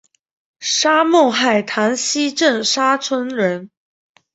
[0.59, 3.69] 沙孟海塘溪镇沙村人。